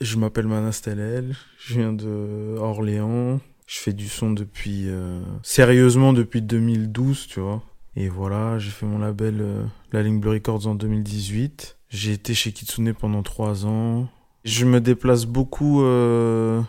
[0.00, 3.40] Je m'appelle Manas Telel, je viens de Orléans.
[3.66, 7.62] Je fais du son depuis euh, sérieusement depuis 2012, tu vois.
[7.96, 11.78] Et voilà, j'ai fait mon label euh, La Ligne Bleu Records en 2018.
[11.90, 14.08] J'ai été chez Kitsune pendant trois ans.
[14.44, 16.60] Je me déplace beaucoup euh,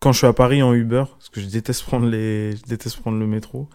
[0.00, 2.98] quand je suis à Paris en Uber, parce que je déteste prendre les, je déteste
[2.98, 3.68] prendre le métro.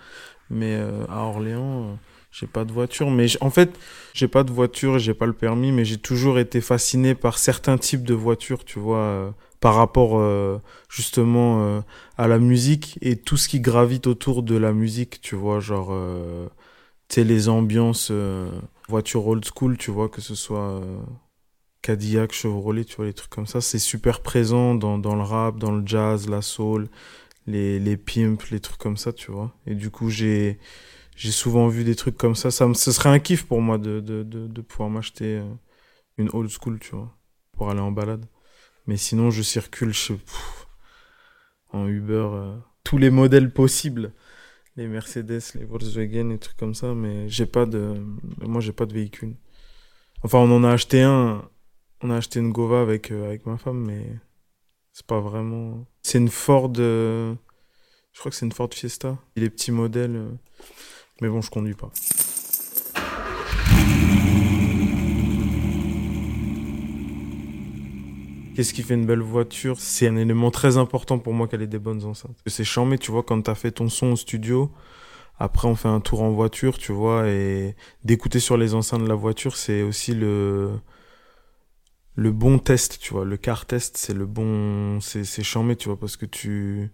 [0.50, 1.94] Mais euh, à Orléans, euh,
[2.32, 3.10] j'ai pas de voiture.
[3.10, 3.78] Mais en fait,
[4.14, 7.78] j'ai pas de voiture, j'ai pas le permis, mais j'ai toujours été fasciné par certains
[7.78, 9.32] types de voitures, tu vois, euh,
[9.62, 10.60] par rapport euh,
[10.90, 11.82] justement euh,
[12.18, 15.90] à la musique et tout ce qui gravite autour de la musique, tu vois, genre,
[15.94, 16.48] euh,
[17.10, 18.52] tu les ambiances euh,
[18.90, 20.98] voitures old school, tu vois, que ce soit euh,
[21.82, 25.58] Cadillac, Chevrolet, tu vois, les trucs comme ça, c'est super présent dans, dans le rap,
[25.58, 26.90] dans le jazz, la soul,
[27.48, 29.54] les, les pimps, les trucs comme ça, tu vois.
[29.68, 30.60] Et du coup, j'ai
[31.18, 32.52] j'ai souvent vu des trucs comme ça.
[32.52, 35.46] ça me- ce serait un kiff pour moi de, de, de, de pouvoir m'acheter euh,
[36.18, 37.16] une old school, tu vois,
[37.54, 38.26] pour aller en balade.
[38.92, 40.68] Mais sinon, je circule je, pff,
[41.70, 44.12] en Uber euh, tous les modèles possibles.
[44.76, 46.94] Les Mercedes, les Volkswagen, les trucs comme ça.
[46.94, 47.96] Mais j'ai pas de,
[48.42, 49.38] moi, j'ai pas de véhicule.
[50.24, 51.50] Enfin, on en a acheté un.
[52.02, 54.06] On a acheté une Gova avec, euh, avec ma femme, mais
[54.92, 55.88] c'est pas vraiment.
[56.02, 56.74] C'est une Ford.
[56.78, 57.34] euh,
[58.12, 59.18] Je crois que c'est une Ford Fiesta.
[59.38, 60.22] Les petits modèles.
[61.22, 61.92] Mais bon, je conduis pas.
[68.54, 69.80] Qu'est-ce qui fait une belle voiture?
[69.80, 72.38] C'est un élément très important pour moi qu'elle ait des bonnes enceintes.
[72.48, 74.72] C'est charmé, tu vois, quand t'as fait ton son au studio,
[75.40, 77.76] après on fait un tour en voiture, tu vois, et
[78.06, 80.72] d'écouter sur les enceintes de la voiture, c'est aussi le
[82.16, 83.26] le bon test, tu vois.
[83.26, 86.92] Le car test, c'est le bon, c'est c'est tu vois, parce que tu,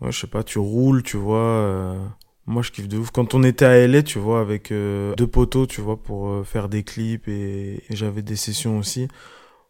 [0.00, 1.38] ouais, je sais pas, tu roules, tu vois.
[1.38, 2.06] euh,
[2.46, 3.10] Moi, je kiffe de ouf.
[3.10, 6.44] Quand on était à LA, tu vois, avec euh, deux poteaux, tu vois, pour euh,
[6.44, 9.08] faire des clips et j'avais des sessions aussi.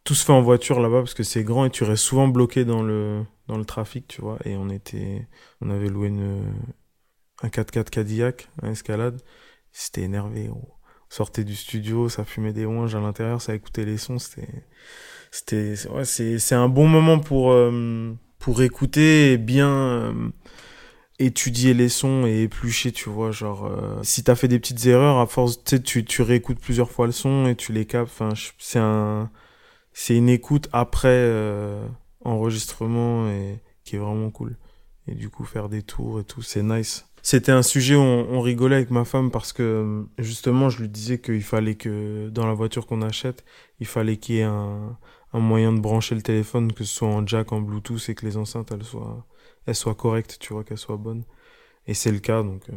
[0.04, 2.64] Tout se fait en voiture là-bas parce que c'est grand et tu restes souvent bloqué
[2.64, 4.38] dans le dans le trafic, tu vois.
[4.44, 5.28] Et on était,
[5.60, 6.54] on avait loué une
[7.42, 9.20] un 4x4 Cadillac, un Escalade.
[9.72, 10.50] C'était énervé.
[10.50, 10.68] On
[11.08, 14.18] sortait du studio, ça fumait des ouinges à l'intérieur, ça écoutait les sons.
[14.18, 14.48] C'était,
[15.30, 19.68] c'était, ouais, c'est c'est un bon moment pour euh, pour écouter et bien.
[19.70, 20.30] euh,
[21.18, 25.18] étudier les sons et éplucher, tu vois, genre euh, si t'as fait des petites erreurs,
[25.18, 28.10] à force, tu tu réécoutes plusieurs fois le son et tu les captes.
[28.12, 29.30] Enfin, c'est un,
[29.92, 31.86] c'est une écoute après euh,
[32.24, 34.56] enregistrement et qui est vraiment cool.
[35.08, 37.06] Et du coup, faire des tours et tout, c'est nice.
[37.22, 40.88] C'était un sujet où on, on rigolait avec ma femme parce que justement, je lui
[40.88, 43.44] disais qu'il fallait que dans la voiture qu'on achète,
[43.80, 44.98] il fallait qu'il y ait un,
[45.32, 48.26] un moyen de brancher le téléphone, que ce soit en jack, en Bluetooth, et que
[48.26, 49.26] les enceintes elles soient,
[49.66, 51.24] elles soient correctes, tu vois, qu'elles soient bonnes.
[51.86, 52.68] Et c'est le cas, donc.
[52.70, 52.76] euh,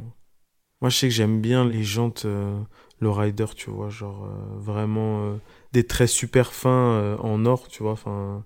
[0.86, 2.62] Moi, je sais que j'aime bien les jantes, euh,
[3.00, 5.38] le rider, tu vois, genre euh, vraiment euh,
[5.72, 7.94] des traits super fins en or, tu vois.
[7.94, 8.46] Enfin,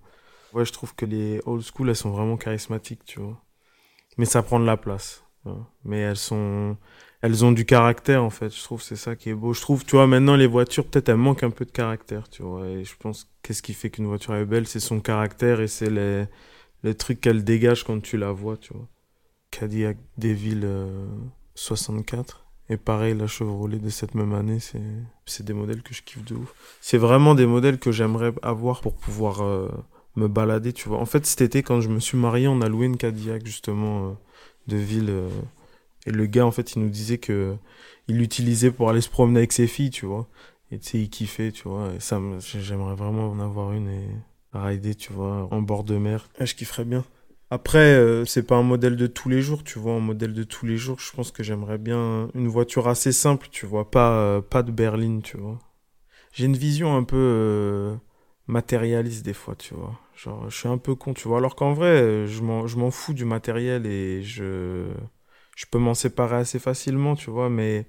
[0.53, 3.43] ouais, je trouve que les old school, elles sont vraiment charismatiques, tu vois.
[4.17, 5.25] Mais ça prend de la place.
[5.43, 5.69] vois.
[5.83, 6.77] Mais elles sont,
[7.21, 8.55] elles ont du caractère, en fait.
[8.55, 9.51] Je trouve c'est ça qui est beau.
[9.53, 12.41] Je trouve, tu vois, maintenant, les voitures, peut-être, elles manquent un peu de caractère, tu
[12.43, 12.65] vois.
[12.67, 15.89] Et je pense, qu'est-ce qui fait qu'une voiture est belle, c'est son caractère et c'est
[15.89, 16.23] les,
[16.83, 18.87] les trucs qu'elle dégage quand tu la vois, tu vois.
[19.51, 21.05] Cadillac Devil euh,
[21.59, 22.45] 64.
[22.69, 26.35] Et pareil, la Chevrolet de cette même année, c'est, des modèles que je kiffe de
[26.35, 26.53] ouf.
[26.81, 29.69] C'est vraiment des modèles que j'aimerais avoir pour pouvoir euh,
[30.15, 30.99] me balader, tu vois.
[30.99, 34.09] En fait, cet été, quand je me suis marié, on a loué une Cadillac, justement,
[34.09, 34.11] euh,
[34.67, 35.09] de ville.
[35.09, 35.29] euh,
[36.05, 37.55] et le gars, en fait, il nous disait que
[38.07, 40.27] il l'utilisait pour aller se promener avec ses filles, tu vois.
[40.71, 41.93] Et tu sais, il kiffait, tu vois.
[41.95, 44.09] Et ça, me- j'aimerais vraiment en avoir une et
[44.53, 46.29] rider, tu vois, en bord de mer.
[46.39, 47.03] Et je kifferais bien.
[47.51, 49.93] Après, euh, c'est pas un modèle de tous les jours, tu vois.
[49.93, 53.47] Un modèle de tous les jours, je pense que j'aimerais bien une voiture assez simple,
[53.51, 53.89] tu vois.
[53.89, 55.57] Pas, euh, pas de berline, tu vois.
[56.31, 57.95] J'ai une vision un peu euh,
[58.47, 59.99] matérialiste des fois, tu vois.
[60.15, 61.39] Genre, je suis un peu con, tu vois.
[61.39, 64.87] Alors qu'en vrai, je m'en, fous du matériel et je,
[65.55, 67.49] je peux m'en séparer assez facilement, tu vois.
[67.49, 67.87] Mais,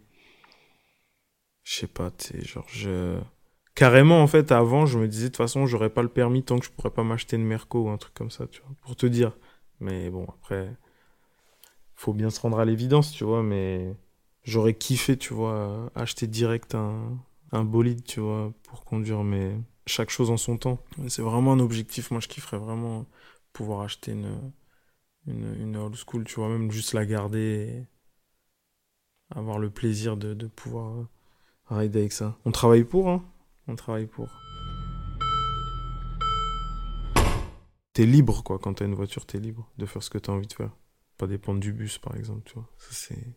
[1.64, 3.18] je sais pas, tu genre, je
[3.74, 6.58] carrément en fait avant je me disais de toute façon j'aurais pas le permis tant
[6.58, 8.96] que je pourrais pas m'acheter une Merco ou un truc comme ça tu vois pour
[8.96, 9.38] te dire
[9.80, 10.74] mais bon après
[11.94, 13.94] faut bien se rendre à l'évidence tu vois mais
[14.44, 17.18] j'aurais kiffé tu vois acheter direct un
[17.52, 19.56] un bolide tu vois pour conduire mais
[19.86, 20.78] chaque chose en son temps.
[21.08, 23.06] C'est vraiment un objectif moi je kifferais vraiment
[23.52, 24.14] pouvoir acheter
[25.26, 27.86] une old school tu vois même juste la garder et
[29.34, 31.06] avoir le plaisir de, de pouvoir
[31.68, 32.36] rider avec ça.
[32.44, 33.22] On travaille pour hein.
[33.68, 34.28] On travaille pour.
[38.06, 40.52] Libre, quoi, quand t'as une voiture, t'es libre de faire ce que t'as envie de
[40.52, 40.70] faire.
[41.18, 42.68] Pas dépendre du bus, par exemple, tu vois.
[42.78, 43.36] Ça, c'est...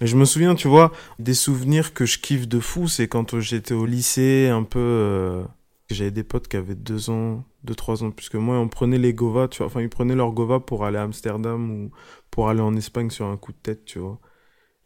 [0.00, 3.38] Et je me souviens, tu vois, des souvenirs que je kiffe de fou, c'est quand
[3.40, 4.78] j'étais au lycée, un peu...
[4.78, 5.44] Euh...
[5.88, 8.68] J'avais des potes qui avaient deux ans, deux, trois ans plus que moi, et on
[8.68, 9.66] prenait les Gova, tu vois.
[9.66, 11.90] Enfin, ils prenaient leur Gova pour aller à Amsterdam ou
[12.30, 14.18] pour aller en Espagne sur un coup de tête, tu vois.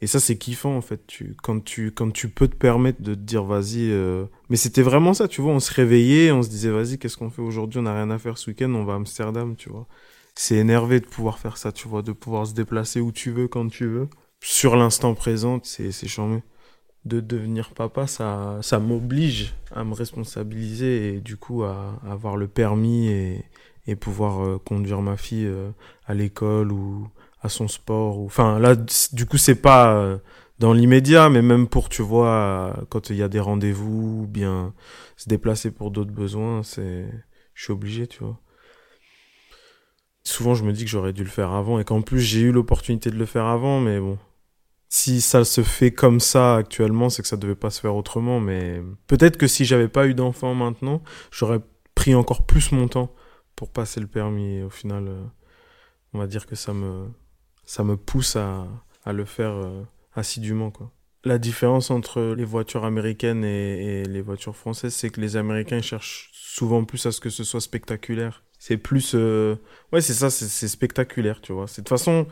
[0.02, 1.06] Et ça, c'est kiffant, en fait.
[1.06, 3.90] Tu, quand, tu, quand tu peux te permettre de te dire, vas-y.
[3.90, 4.24] Euh...
[4.48, 5.52] Mais c'était vraiment ça, tu vois.
[5.52, 7.80] On se réveillait, on se disait, vas-y, qu'est-ce qu'on fait aujourd'hui?
[7.80, 9.86] On n'a rien à faire ce week-end, on va à Amsterdam, tu vois.
[10.34, 13.48] C'est énervé de pouvoir faire ça, tu vois, de pouvoir se déplacer où tu veux,
[13.48, 14.08] quand tu veux.
[14.40, 16.42] Sur l'instant présent, c'est, charmé.
[17.04, 22.36] De devenir papa, ça, ça m'oblige à me responsabiliser et du coup à, à avoir
[22.36, 23.44] le permis et,
[23.86, 25.70] et pouvoir euh, conduire ma fille euh,
[26.06, 27.08] à l'école ou
[27.42, 28.74] à son sport ou enfin là
[29.12, 30.18] du coup c'est pas euh,
[30.58, 34.74] dans l'immédiat mais même pour tu vois quand il y a des rendez-vous ou bien
[35.16, 37.06] se déplacer pour d'autres besoins c'est
[37.54, 38.40] je suis obligé tu vois.
[40.24, 42.52] Souvent je me dis que j'aurais dû le faire avant et qu'en plus j'ai eu
[42.52, 44.18] l'opportunité de le faire avant mais bon.
[44.88, 48.40] Si ça se fait comme ça actuellement c'est que ça devait pas se faire autrement
[48.40, 51.60] mais peut-être que si j'avais pas eu d'enfant maintenant j'aurais
[51.94, 53.14] pris encore plus mon temps
[53.56, 55.22] pour passer le permis au final euh,
[56.14, 57.08] on va dire que ça me
[57.70, 58.66] ça me pousse à,
[59.06, 59.84] le faire euh,
[60.16, 60.72] assidûment.
[61.22, 66.30] La différence entre les voitures américaines et, les voitures françaises, c'est que les Américains cherchent
[66.32, 68.42] souvent plus à ce que ce soit spectaculaire.
[68.58, 69.54] C'est plus, euh...
[69.92, 71.66] ouais, c'est ça, c'est spectaculaire, tu vois.
[71.66, 72.26] De toute façon,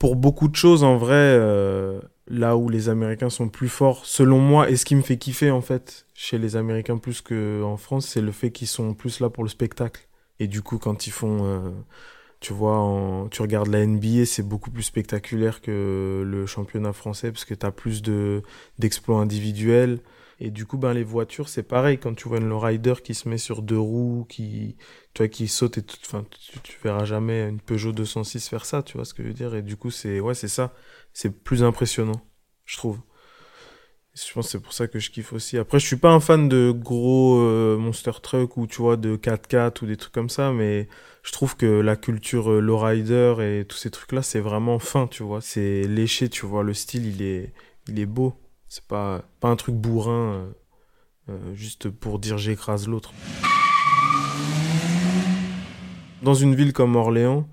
[0.00, 4.40] pour beaucoup de choses, en vrai, euh, là où les Américains sont plus forts, selon
[4.40, 8.08] moi, et ce qui me fait kiffer en fait chez les Américains plus qu'en France,
[8.08, 10.08] c'est le fait qu'ils sont plus là pour le spectacle.
[10.40, 11.72] Et du coup, quand ils font
[12.40, 17.44] tu vois, tu regardes la NBA, c'est beaucoup plus spectaculaire que le championnat français parce
[17.44, 18.42] que tu as plus de
[18.78, 20.00] d'exploits individuels.
[20.42, 21.98] Et du coup, ben, les voitures, c'est pareil.
[21.98, 24.76] Quand tu vois une rider qui se met sur deux roues, qui,
[25.12, 28.96] tu qui saute et enfin, tu, tu verras jamais une Peugeot 206 faire ça, tu
[28.96, 29.54] vois ce que je veux dire.
[29.54, 30.74] Et du coup, c'est, ouais, c'est ça.
[31.12, 32.22] C'est plus impressionnant,
[32.64, 33.00] je trouve.
[34.26, 35.58] Je pense que c'est pour ça que je kiffe aussi.
[35.58, 39.16] Après, je suis pas un fan de gros euh, monster truck ou tu vois de
[39.16, 40.88] 4x4 ou des trucs comme ça, mais
[41.22, 45.06] je trouve que la culture euh, lowrider et tous ces trucs là, c'est vraiment fin,
[45.06, 45.40] tu vois.
[45.40, 46.62] C'est léché, tu vois.
[46.62, 47.52] Le style, il est,
[47.88, 48.34] il est beau.
[48.68, 50.50] C'est pas, pas un truc bourrin euh,
[51.30, 53.12] euh, juste pour dire j'écrase l'autre.
[56.22, 57.48] Dans une ville comme Orléans,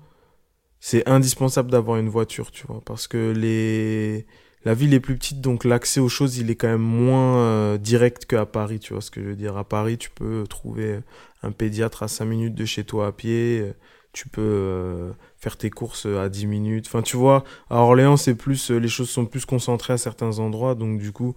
[0.80, 4.26] c'est indispensable d'avoir une voiture, tu vois, parce que les
[4.64, 7.78] la ville est plus petite, donc l'accès aux choses, il est quand même moins euh,
[7.78, 9.56] direct qu'à Paris, tu vois ce que je veux dire.
[9.56, 11.00] À Paris, tu peux trouver
[11.42, 13.72] un pédiatre à 5 minutes de chez toi à pied, euh,
[14.12, 16.86] tu peux euh, faire tes courses à 10 minutes.
[16.88, 20.74] Enfin, tu vois, à Orléans, c'est plus, les choses sont plus concentrées à certains endroits,
[20.74, 21.36] donc du coup,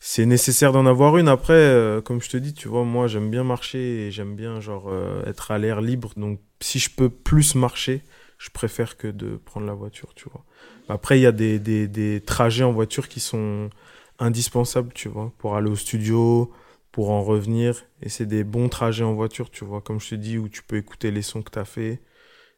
[0.00, 1.28] c'est nécessaire d'en avoir une.
[1.28, 4.90] Après, comme je te dis, tu vois, moi, j'aime bien marcher et j'aime bien, genre,
[5.26, 8.02] être à l'air libre, donc si je peux plus marcher,
[8.38, 10.44] je préfère que de prendre la voiture, tu vois.
[10.88, 13.70] Après, il y a des, des, trajets en voiture qui sont
[14.18, 16.52] indispensables, tu vois, pour aller au studio,
[16.92, 17.84] pour en revenir.
[18.02, 20.62] Et c'est des bons trajets en voiture, tu vois, comme je te dis, où tu
[20.62, 22.02] peux écouter les sons que tu as fait.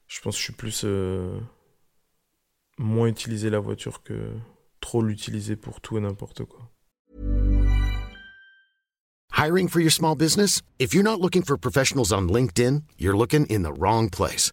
[0.07, 1.39] Je pense que je suis plus euh,
[2.79, 4.33] moins utiliser la voiture que
[4.81, 6.71] trop l'utiliser pour tout et n'importe quoi.
[9.37, 10.63] Hiring for your small business?
[10.79, 14.53] If you're not looking for professionals on LinkedIn, you're looking in the wrong place.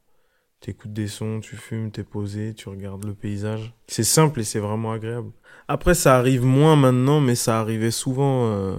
[0.61, 3.73] t'écoutes des sons, tu fumes, t'es posé, tu regardes le paysage.
[3.87, 5.31] C'est simple et c'est vraiment agréable.
[5.67, 8.77] Après, ça arrive moins maintenant, mais ça arrivait souvent euh,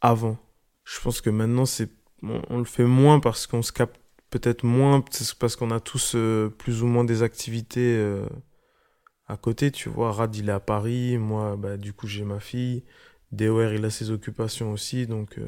[0.00, 0.38] avant.
[0.84, 1.90] Je pense que maintenant, c'est
[2.22, 5.02] on, on le fait moins parce qu'on se capte peut-être moins,
[5.38, 8.26] parce qu'on a tous euh, plus ou moins des activités euh,
[9.26, 10.12] à côté, tu vois.
[10.12, 12.84] Rad, il est à Paris, moi, bah, du coup, j'ai ma fille.
[13.32, 15.36] DOR, il a ses occupations aussi, donc...
[15.38, 15.46] euh,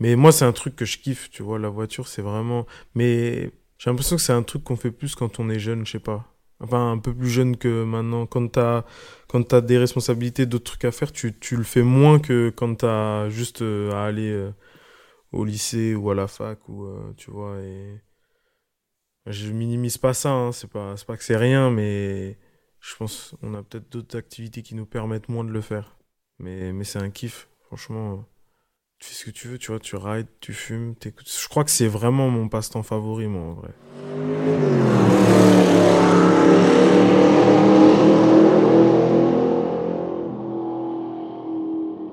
[0.00, 2.66] Mais moi, c'est un truc que je kiffe, tu vois, la voiture, c'est vraiment...
[2.94, 5.92] Mais j'ai l'impression que c'est un truc qu'on fait plus quand on est jeune, je
[5.92, 6.26] sais pas.
[6.60, 8.26] Enfin, un peu plus jeune que maintenant.
[8.26, 8.84] Quand t'as,
[9.26, 12.74] quand t'as des responsabilités, d'autres trucs à faire, tu, tu le fais moins que quand
[12.76, 14.52] t'as juste euh, à aller euh,
[15.32, 18.02] au lycée ou à la fac, ou, euh, tu vois, et...
[19.26, 22.38] Je minimise pas ça, hein, c'est pas, pas que c'est rien, mais
[22.80, 25.98] je pense on a peut-être d'autres activités qui nous permettent moins de le faire.
[26.38, 28.26] Mais, mais c'est un kiff, franchement.
[29.00, 31.26] Tu fais ce que tu veux, tu vois, tu rides, tu fumes, t'écoutes.
[31.26, 33.70] Je crois que c'est vraiment mon passe-temps favori, moi, en vrai.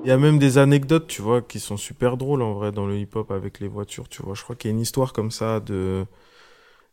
[0.02, 2.86] Il y a même des anecdotes, tu vois, qui sont super drôles, en vrai, dans
[2.86, 4.34] le hip-hop avec les voitures, tu vois.
[4.34, 6.06] Je crois qu'il y a une histoire comme ça de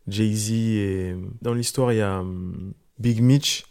[0.08, 1.16] Jay-Z et...
[1.40, 3.64] Dans l'histoire, il y a hum, Big Mitch.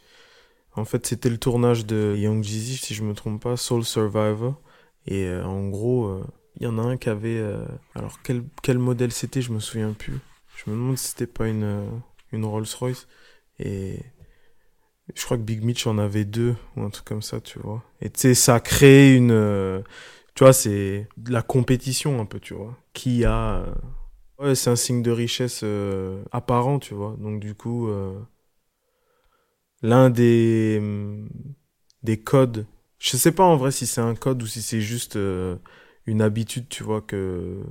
[0.75, 4.59] En fait, c'était le tournage de Young Jeezy, si je me trompe pas, Soul Survivor.
[5.07, 6.25] Et euh, en gros, euh,
[6.57, 7.37] il y en a un qui avait.
[7.39, 10.19] euh, alors, quel, quel modèle c'était, je me souviens plus.
[10.57, 11.85] Je me demande si c'était pas une, euh,
[12.31, 13.07] une Rolls-Royce.
[13.59, 13.99] Et
[15.15, 17.83] je crois que Big Mitch en avait deux, ou un truc comme ça, tu vois.
[18.01, 19.31] Et tu sais, ça a créé une.
[19.31, 19.81] euh,
[20.35, 22.75] tu vois, c'est de la compétition un peu, tu vois.
[22.93, 23.57] Qui a.
[23.59, 23.73] euh,
[24.39, 27.15] Ouais, c'est un signe de richesse euh, apparent, tu vois.
[27.19, 27.89] Donc, du coup.
[27.89, 28.19] euh,
[29.81, 30.77] L'un des.
[30.79, 31.29] hum,
[32.03, 32.65] des codes
[33.05, 35.57] je sais pas en vrai si c'est un code ou si c'est juste euh,
[36.07, 37.63] une habitude, tu vois, que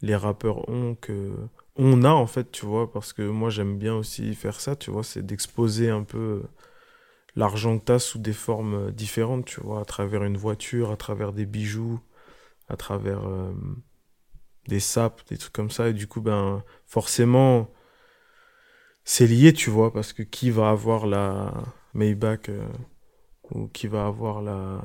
[0.00, 1.34] les rappeurs ont, que
[1.76, 4.90] on a en fait, tu vois, parce que moi j'aime bien aussi faire ça, tu
[4.90, 6.42] vois, c'est d'exposer un peu
[7.36, 10.96] l'argent que t'as sous des formes euh, différentes, tu vois, à travers une voiture, à
[10.96, 12.00] travers des bijoux,
[12.68, 13.52] à travers euh,
[14.68, 17.68] des sapes, des trucs comme ça, et du coup, ben, forcément,
[19.04, 21.52] c'est lié, tu vois, parce que qui va avoir la
[21.94, 22.48] Maybach
[23.54, 24.80] ou qui va avoir la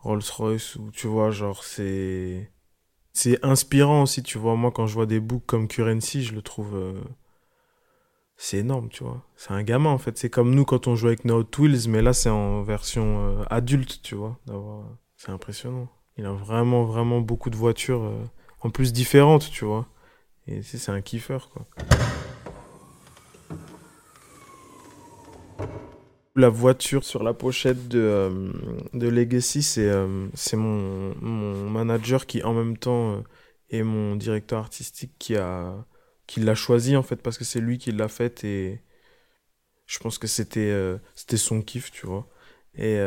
[0.00, 2.50] Rolls-Royce ou tu vois genre c'est
[3.12, 4.56] c'est inspirant aussi tu vois.
[4.56, 7.00] Moi quand je vois des books comme Currency je le trouve euh,
[8.36, 9.22] c'est énorme tu vois.
[9.36, 10.18] C'est un gamin en fait.
[10.18, 13.44] C'est comme nous quand on joue avec nos Wheels mais là c'est en version euh,
[13.50, 14.84] adulte tu vois d'avoir
[15.16, 15.88] c'est impressionnant.
[16.18, 18.24] Il a vraiment vraiment beaucoup de voitures euh,
[18.60, 19.86] en plus différentes tu vois.
[20.46, 21.66] Et c'est un kiffeur quoi
[26.36, 28.52] La voiture sur la pochette de, euh,
[28.92, 33.20] de Legacy, c'est euh, mon, mon manager qui en même temps euh,
[33.70, 35.86] est mon directeur artistique qui a
[36.26, 38.82] qui l'a choisi en fait parce que c'est lui qui l'a faite et
[39.86, 40.98] je pense que c'était euh,
[41.36, 42.28] son kiff, tu vois.
[42.74, 43.00] Et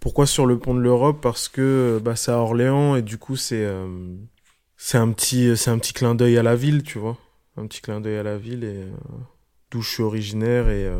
[0.00, 1.20] pourquoi sur le pont de l'Europe?
[1.22, 3.64] Parce que bah, c'est à Orléans et du coup c'est
[4.76, 7.16] c'est un petit c'est un petit clin d'œil à la ville, tu vois.
[7.56, 8.86] Un petit clin d'œil à la ville et
[9.70, 10.90] d'où je suis originaire et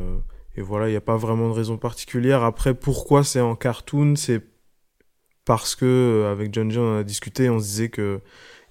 [0.57, 2.43] et voilà, il n'y a pas vraiment de raison particulière.
[2.43, 4.17] Après, pourquoi c'est en cartoon?
[4.17, 4.43] C'est
[5.45, 8.21] parce que, euh, avec John G, on a discuté, on se disait que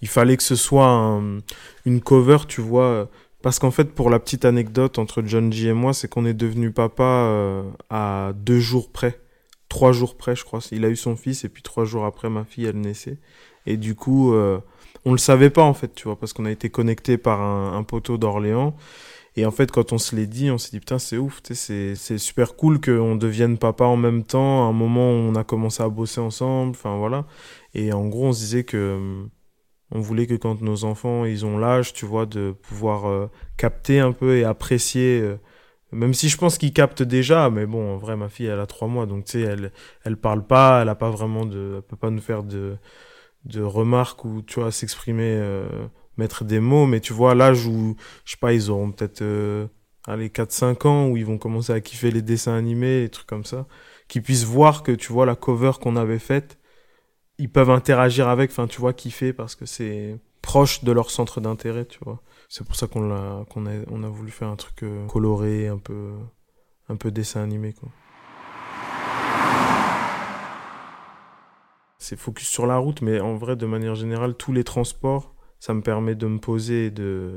[0.02, 1.40] il fallait que ce soit un-
[1.86, 3.10] une cover, tu vois.
[3.44, 6.34] Parce qu'en fait, pour la petite anecdote entre John G et moi, c'est qu'on est
[6.34, 9.20] devenu papa euh, à deux jours près.
[9.70, 10.60] Trois jours près, je crois.
[10.72, 13.20] Il a eu son fils et puis trois jours après, ma fille, elle naissait.
[13.66, 14.60] Et du coup, euh,
[15.06, 17.84] on le savait pas, en fait, tu vois, parce qu'on a été connecté par un
[17.84, 18.76] poteau d'Orléans.
[19.38, 21.96] Et en fait, quand on se l'est dit, on s'est dit, putain, c'est ouf, c'est,
[21.96, 25.44] c'est super cool qu'on devienne papa en même temps, à un moment où on a
[25.46, 27.26] commencé à bosser ensemble, enfin voilà.
[27.74, 29.24] Et en gros, on se disait que euh,
[29.92, 34.00] on voulait que quand nos enfants, ils ont l'âge, tu vois, de pouvoir euh, capter
[34.00, 35.38] un peu et apprécier, euh,
[35.92, 38.66] même si je pense qu'ils captent déjà, mais bon, en vrai, ma fille, elle a
[38.68, 39.72] trois mois, donc tu sais, elle,
[40.06, 42.78] elle parle pas, elle a pas vraiment de, elle peut pas nous faire de,
[43.46, 45.68] de remarques ou, tu vois, s'exprimer, euh,
[46.22, 49.68] mettre des mots, mais tu vois, l'âge où, je sais pas, ils auront peut-être, euh,
[50.06, 53.44] allez, 4-5 ans, où ils vont commencer à kiffer les dessins animés, les trucs comme
[53.46, 53.68] ça,
[54.08, 56.60] qu'ils puissent voir que, tu vois, la cover qu'on avait faite,
[57.40, 61.42] ils peuvent interagir avec, enfin, tu vois, kiffer parce que c'est proche de leur centre
[61.42, 62.22] d'intérêt, tu vois.
[62.50, 65.68] C'est pour ça qu'on l'a, qu'on a, on a voulu faire un truc euh, coloré,
[65.68, 66.12] un peu,
[66.90, 67.90] un peu dessin animé, quoi.
[71.98, 75.74] C'est focus sur la route, mais en vrai, de manière générale, tous les transports, ça
[75.76, 77.34] me permet de me poser et de,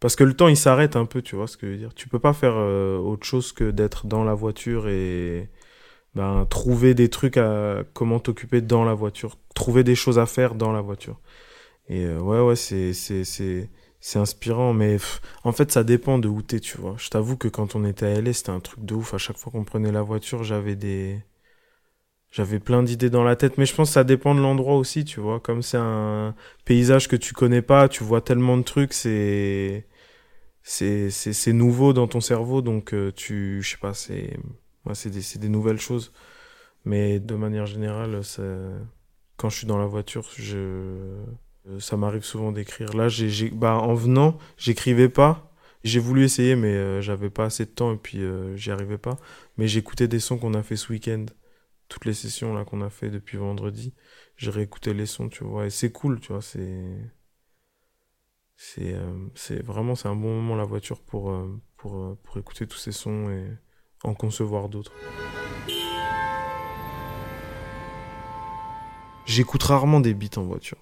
[0.00, 1.94] parce que le temps il s'arrête un peu, tu vois ce que je veux dire.
[1.94, 5.50] Tu peux pas faire euh, autre chose que d'être dans la voiture et
[6.14, 10.54] ben, trouver des trucs à comment t'occuper dans la voiture, trouver des choses à faire
[10.54, 11.20] dans la voiture.
[11.88, 13.70] Et euh, ouais, ouais, c'est, c'est, c'est,
[14.00, 14.98] c'est inspirant, mais
[15.44, 16.94] en fait, ça dépend de où t'es, tu vois.
[16.98, 19.14] Je t'avoue que quand on était à LA, c'était un truc de ouf.
[19.14, 21.22] À chaque fois qu'on prenait la voiture, j'avais des.
[22.30, 25.04] J'avais plein d'idées dans la tête, mais je pense que ça dépend de l'endroit aussi,
[25.04, 25.40] tu vois.
[25.40, 26.34] Comme c'est un
[26.64, 29.86] paysage que tu connais pas, tu vois tellement de trucs, c'est.
[30.62, 33.62] C'est, c'est, c'est nouveau dans ton cerveau, donc euh, tu.
[33.62, 34.38] Je sais pas, c'est
[34.86, 36.12] Ouais, c'est des, des, nouvelles choses.
[36.84, 38.20] Mais de manière générale,
[39.36, 41.22] quand je suis dans la voiture, je,
[41.78, 42.94] ça m'arrive souvent d'écrire.
[42.96, 45.52] Là, j'ai, bah, en venant, j'écrivais pas.
[45.84, 48.98] J'ai voulu essayer, mais euh, j'avais pas assez de temps et puis euh, j'y arrivais
[48.98, 49.18] pas.
[49.56, 51.26] Mais j'écoutais des sons qu'on a fait ce week-end.
[51.90, 53.94] Toutes les sessions là qu'on a fait depuis vendredi.
[54.36, 55.66] J'ai réécouté les sons, tu vois.
[55.66, 56.40] Et c'est cool, tu vois.
[56.40, 57.12] C'est.
[58.56, 61.34] C'est, euh, c'est vraiment c'est un bon moment la voiture pour,
[61.76, 63.46] pour, pour écouter tous ces sons et
[64.04, 64.92] en concevoir d'autres.
[69.26, 70.78] J'écoute rarement des beats en voiture.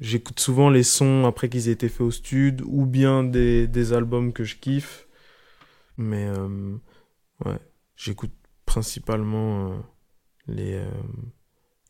[0.00, 3.92] J'écoute souvent les sons après qu'ils aient été faits au studio ou bien des, des
[3.92, 5.06] albums que je kiffe.
[5.96, 6.76] Mais euh,
[7.44, 7.58] ouais,
[7.94, 8.32] j'écoute
[8.66, 9.78] principalement euh,
[10.46, 10.90] les, euh,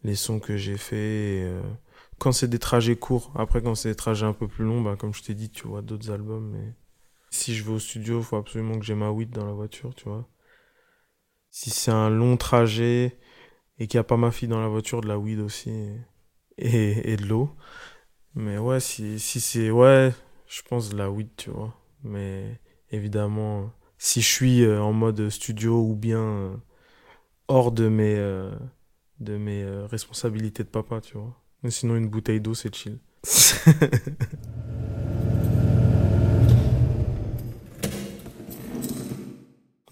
[0.04, 1.46] les sons que j'ai faits.
[2.18, 4.96] quand c'est des trajets courts, après quand c'est des trajets un peu plus longs, bah,
[4.96, 6.50] comme je t'ai dit, tu vois d'autres albums.
[6.50, 6.74] Mais
[7.30, 9.94] si je vais au studio, il faut absolument que j'ai ma weed dans la voiture,
[9.94, 10.28] tu vois
[11.52, 13.18] si c'est un long trajet
[13.78, 15.70] et qu'il n'y a pas ma fille dans la voiture, de la weed aussi
[16.58, 17.50] et, et de l'eau.
[18.34, 19.70] Mais ouais, si, si c'est.
[19.70, 20.12] Ouais,
[20.48, 21.76] je pense de la weed, tu vois.
[22.02, 26.56] Mais évidemment, si je suis euh, en mode studio ou bien euh,
[27.52, 28.50] hors de mes, euh,
[29.20, 31.36] de mes responsabilités de papa, tu vois.
[31.62, 32.98] Mais sinon, une bouteille d'eau, c'est chill.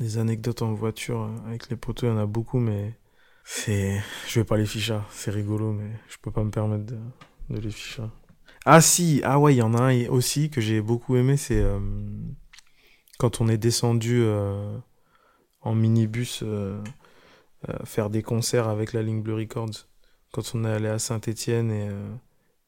[0.00, 2.98] Des anecdotes en voiture euh, avec les poteaux, il y en a beaucoup, mais
[3.44, 4.00] c'est.
[4.26, 4.98] Je vais pas les ficher.
[5.10, 6.98] C'est rigolo, mais je peux pas me permettre de,
[7.50, 8.04] de les ficher.
[8.64, 11.60] Ah si, ah ouais, il y en a un aussi que j'ai beaucoup aimé, c'est
[11.60, 11.78] euh,
[13.18, 14.78] quand on est descendu euh,
[15.60, 16.42] en minibus
[17.84, 19.88] faire des concerts avec la ligne Blue Records.
[20.32, 21.88] Quand on est allé à Saint-Étienne et,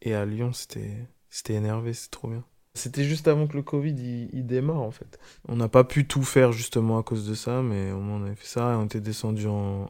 [0.03, 2.45] et à Lyon, c'était c'était énervé, c'est trop bien.
[2.75, 5.19] C'était juste avant que le Covid il, démarre en fait.
[5.49, 8.27] On n'a pas pu tout faire justement à cause de ça, mais au moins on
[8.27, 9.89] avait fait ça et on était descendu en,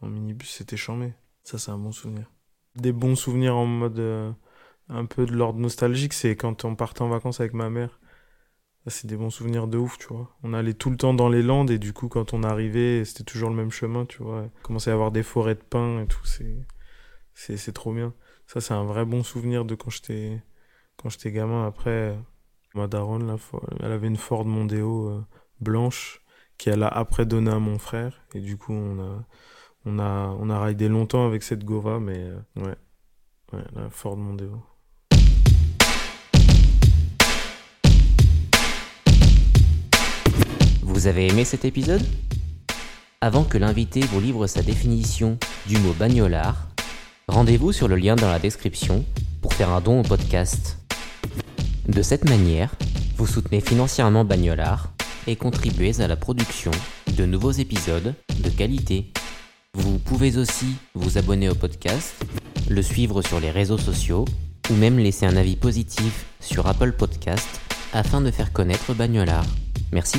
[0.00, 1.14] en, minibus, c'était chambé.
[1.44, 2.28] Ça c'est un bon souvenir.
[2.74, 4.32] Des bons souvenirs en mode euh,
[4.88, 7.99] un peu de l'ordre nostalgique, c'est quand on partait en vacances avec ma mère.
[8.86, 10.36] C'est des bons souvenirs de ouf, tu vois.
[10.42, 13.24] On allait tout le temps dans les Landes et du coup quand on arrivait, c'était
[13.24, 14.44] toujours le même chemin, tu vois.
[14.46, 16.66] Il commençait à avoir des forêts de pins et tout, c'est
[17.34, 18.14] c'est trop bien.
[18.46, 20.42] Ça c'est un vrai bon souvenir de quand j'étais
[21.00, 22.14] quand j'étais gamin, après,
[22.74, 23.36] ma daronne,
[23.80, 25.24] elle avait une Ford Mondeo euh,
[25.60, 26.22] blanche
[26.58, 28.20] qu'elle a après donné à mon frère.
[28.34, 29.24] Et du coup, on a,
[29.86, 32.76] on a, on a raidé longtemps avec cette Gova, mais euh, ouais,
[33.54, 34.62] ouais, la Ford Mondeo.
[41.00, 42.02] Vous avez aimé cet épisode?
[43.22, 46.68] Avant que l'invité vous livre sa définition du mot bagnolard,
[47.26, 49.06] rendez-vous sur le lien dans la description
[49.40, 50.76] pour faire un don au podcast.
[51.88, 52.74] De cette manière,
[53.16, 54.92] vous soutenez financièrement Bagnolard
[55.26, 56.70] et contribuez à la production
[57.16, 59.10] de nouveaux épisodes de qualité.
[59.72, 62.14] Vous pouvez aussi vous abonner au podcast,
[62.68, 64.26] le suivre sur les réseaux sociaux
[64.68, 67.48] ou même laisser un avis positif sur Apple Podcast
[67.94, 69.46] afin de faire connaître Bagnolard.
[69.92, 70.18] Merci.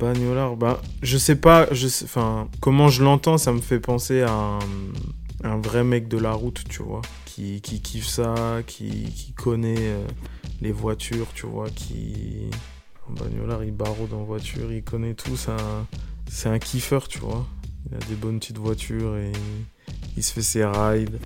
[0.00, 4.58] Bagnolard, bah, je sais pas, enfin, comment je l'entends, ça me fait penser à
[5.44, 10.06] un, vrai mec de la route, tu vois, qui, kiffe ça, qui, connaît euh,
[10.60, 12.50] les voitures, tu vois, qui.
[13.08, 17.44] Bagnolard, il barreau en voiture, il connaît tout, c'est un, kiffeur, tu vois.
[17.90, 19.32] Il a des bonnes petites voitures et
[20.16, 21.18] il se fait ses rides.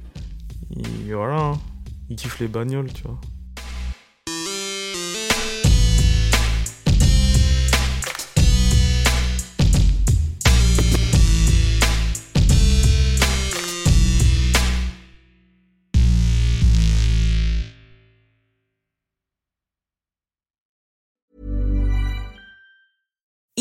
[0.74, 1.58] Il, voilà, hein.
[2.08, 3.20] il kiffe les bagnoles, tu vois.